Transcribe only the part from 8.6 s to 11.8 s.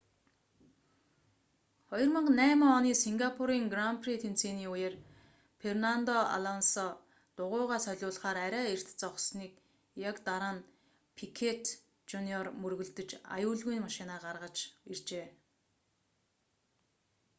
эрт зогссоны яг дараа нь пикёт